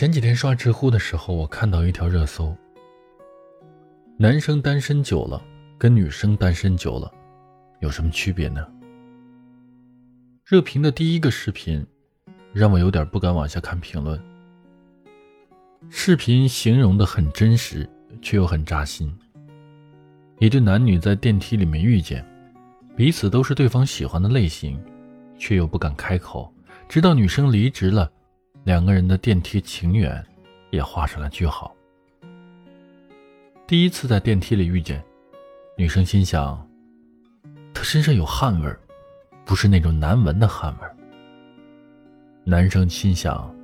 [0.00, 2.56] 前几天刷知乎的时候，我看到一条热搜：
[4.16, 5.44] 男生单身久了，
[5.76, 7.12] 跟女生单身久了，
[7.80, 8.66] 有什么区别呢？
[10.42, 11.86] 热评的第一个视频，
[12.54, 14.18] 让我有点不敢往下看评论。
[15.90, 17.86] 视频形容的很真实，
[18.22, 19.14] 却又很扎心。
[20.38, 22.26] 一对男女在电梯里面遇见，
[22.96, 24.82] 彼此都是对方喜欢的类型，
[25.38, 26.50] 却又不敢开口，
[26.88, 28.10] 直到女生离职了。
[28.62, 30.22] 两个人的电梯情缘
[30.70, 31.74] 也画上了句号。
[33.66, 35.02] 第一次在电梯里遇见，
[35.78, 36.68] 女生心想，
[37.72, 38.78] 他身上有汗味儿，
[39.46, 40.94] 不是那种难闻的汗味儿。
[42.44, 43.54] 男生心想，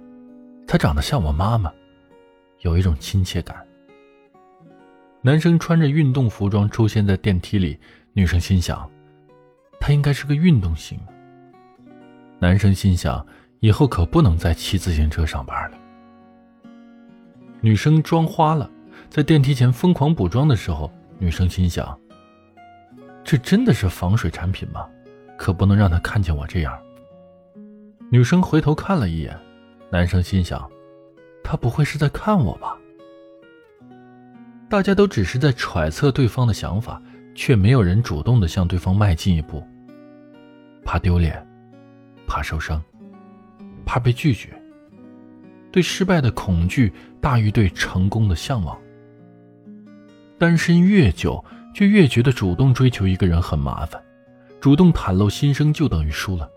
[0.67, 1.71] 他长得像我妈妈，
[2.61, 3.67] 有一种亲切感。
[5.21, 7.79] 男生穿着运动服装出现在电梯里，
[8.15, 8.91] 女生心想，
[9.79, 10.99] 他应该是个运动型。
[12.39, 13.25] 男生心想。
[13.61, 15.79] 以后可不能再骑自行车上班了。
[17.61, 18.71] 女生妆花了，
[19.09, 21.99] 在电梯前疯狂补妆的时候，女生心想：
[23.25, 24.87] 这真的是防水产品吗？
[25.39, 26.79] 可不能让他看见我这样。
[28.11, 29.37] 女生回头看了一眼，
[29.91, 30.71] 男生心想：
[31.43, 32.77] 他不会是在看我吧？
[34.69, 37.01] 大家都只是在揣测对方的想法，
[37.35, 39.67] 却没有人主动的向对方迈进一步，
[40.85, 41.45] 怕丢脸，
[42.27, 42.83] 怕受伤。
[43.87, 44.51] 怕被拒绝，
[45.73, 48.77] 对失败的恐惧大于对成功的向往。
[50.37, 51.43] 单身越久，
[51.75, 54.03] 就越觉得主动追求一个人很麻烦，
[54.61, 56.51] 主动袒露心声就等于输了。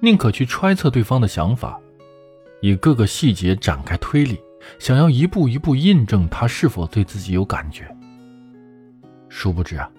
[0.00, 1.80] 宁可去揣测对方的想法，
[2.60, 4.38] 以各个细节展开推理，
[4.78, 7.84] 想要一步一步印证他是否对自己有感觉。
[9.28, 9.90] 殊不知啊，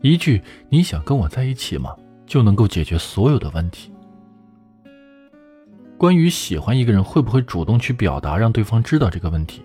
[0.00, 1.94] 一句“你想跟我在一起吗”
[2.26, 3.92] 就能够解决所有的问题。
[5.98, 9.64] 关于喜欢一个人会不会主动去表达，让对方知道这个问题，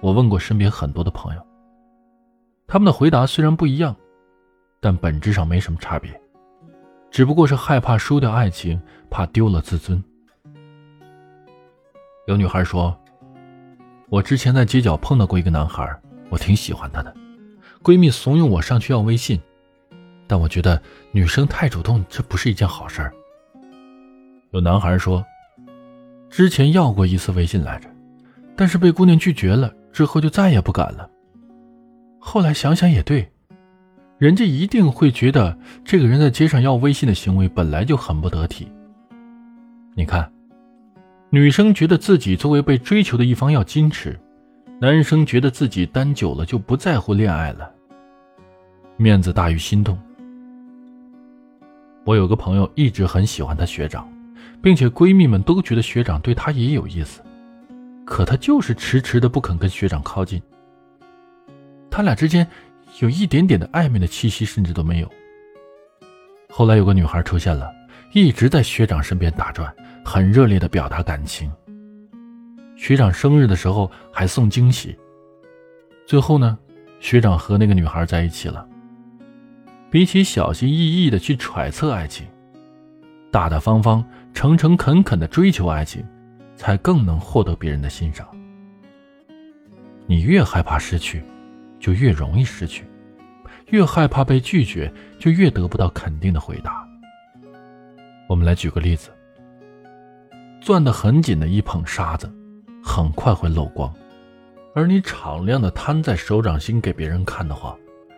[0.00, 1.46] 我问过身边很多的朋友，
[2.66, 3.94] 他们的回答虽然不一样，
[4.80, 6.18] 但本质上没什么差别，
[7.10, 10.02] 只不过是害怕输掉爱情，怕丢了自尊。
[12.26, 12.98] 有女孩说
[14.08, 15.86] ：“我之前在街角碰到过一个男孩，
[16.30, 17.14] 我挺喜欢他的，
[17.82, 19.38] 闺蜜怂恿我上去要微信，
[20.26, 20.80] 但我觉得
[21.12, 23.12] 女生太主动，这不是一件好事儿。”
[24.52, 25.22] 有男孩说。
[26.36, 27.88] 之前要过一次微信来着，
[28.56, 31.08] 但是被姑娘拒绝了，之后就再也不敢了。
[32.18, 33.30] 后来想想也对，
[34.18, 38.66] 人家一定会觉得这个人在街上要微信的行为本来就很不得体。
[39.94, 40.28] 你看，
[41.30, 44.18] 女生觉得自己作为被追求的一方要矜持，
[44.80, 47.70] 男生觉得自己单久了就不在乎恋爱了，
[48.96, 49.96] 面子大于心动。
[52.04, 54.04] 我有个朋友一直很喜欢他学长。
[54.64, 57.20] 并且闺蜜们都觉得学长对她也有意思，
[58.06, 60.40] 可她就是迟迟的不肯跟学长靠近。
[61.90, 62.48] 他俩之间
[63.00, 65.12] 有一点点的暧昧的气息，甚至都没有。
[66.48, 67.70] 后来有个女孩出现了，
[68.14, 69.70] 一直在学长身边打转，
[70.02, 71.52] 很热烈的表达感情。
[72.74, 74.96] 学长生日的时候还送惊喜。
[76.06, 76.58] 最后呢，
[77.00, 78.66] 学长和那个女孩在一起了。
[79.90, 82.26] 比起小心翼翼的去揣测爱情，
[83.34, 84.04] 大大方方。
[84.32, 86.04] 诚诚恳恳的追求爱情，
[86.54, 88.28] 才更能获得别人的欣赏。
[90.06, 91.24] 你越害怕失去，
[91.80, 92.84] 就越容易失去；
[93.70, 96.86] 越害怕被拒绝，就越得不到肯定的回答。
[98.28, 99.10] 我们来举个例子：
[100.60, 102.32] 攥得很紧的一捧沙子，
[102.82, 103.88] 很快会漏光；
[104.74, 107.76] 而你敞亮的摊在手掌心给别人看的话，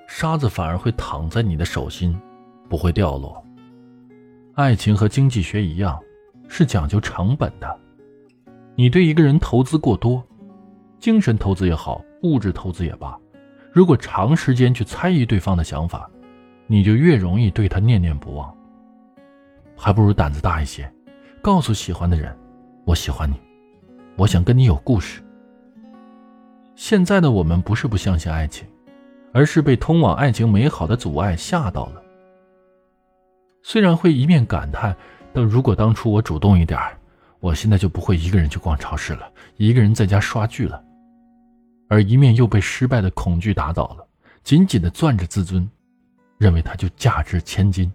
[0.09, 2.19] 沙子反而会躺在你的手心，
[2.69, 3.46] 不会掉落。
[4.57, 6.01] 爱情和经济学一样。
[6.49, 7.79] 是讲究成本的，
[8.77, 10.25] 你对一个人投资过多，
[11.01, 13.19] 精神投资也好，物质投资也罢，
[13.73, 16.09] 如果长时间去猜疑对方的想法，
[16.69, 18.57] 你就越容易对他念念不忘。
[19.77, 20.91] 还不如胆子大一些，
[21.43, 22.35] 告诉喜欢的人，
[22.85, 23.35] 我喜欢你，
[24.17, 25.21] 我想跟你有故事。
[26.77, 28.67] 现在的我们不是不相信爱情，
[29.35, 32.03] 而是被通往爱情美好的阻碍吓到了。
[33.69, 34.97] 虽然会一面感叹。
[35.33, 36.81] 但如果当初我主动一点
[37.41, 40.83] 我现在就不会一个人去逛超市了，一个人在家刷剧了。
[41.89, 44.07] 而一面又被失败的恐惧打倒了，
[44.43, 45.69] 紧紧的攥着自尊，
[46.39, 47.93] 认为它就价值千金。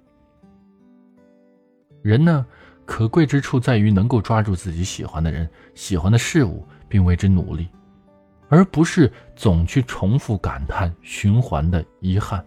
[2.03, 2.45] 人呢，
[2.85, 7.68] 可贵之处在于能够抓住自己喜欢的人、喜欢的事物，并为之努力，
[8.50, 12.45] 而不是总去重复感叹、循环的遗憾。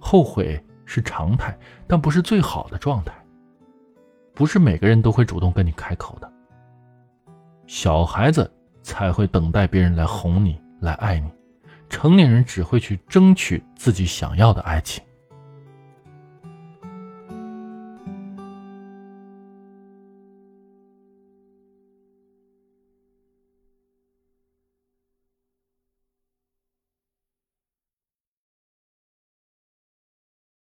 [0.00, 1.54] 后悔是常态，
[1.86, 3.12] 但不是最好的状态。
[4.34, 6.32] 不是每个人都会主动跟你开口的，
[7.66, 8.50] 小孩子
[8.82, 11.30] 才会等待别人来哄你、来爱你，
[11.88, 15.02] 成年人只会去争取自己想要的爱情。